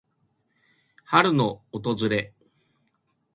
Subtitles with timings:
[1.05, 2.33] 春の訪れ。